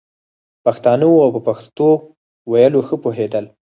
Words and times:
پښتانه 0.65 1.05
وو 1.09 1.23
او 1.25 1.29
په 1.35 1.41
پښتو 1.47 1.87
ویلو 2.51 2.79
ښه 2.87 2.95
پوهېدل. 3.03 3.45